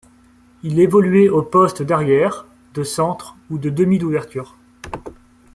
[0.63, 4.57] Il évoluait aux postes d'arrière, de centre ou de demi d'ouverture.